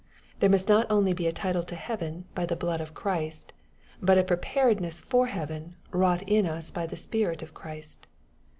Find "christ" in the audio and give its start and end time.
2.95-3.53, 7.53-8.07